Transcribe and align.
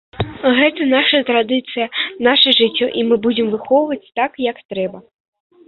Гэта 0.59 0.87
наша 0.93 1.19
традыцыя, 1.29 1.85
наша 2.29 2.55
жыццё, 2.61 2.85
і 3.01 3.05
мы 3.13 3.21
будзем 3.29 3.53
выхоўваць 3.55 4.03
так, 4.23 4.31
як 4.51 4.67
трэба. 4.75 5.07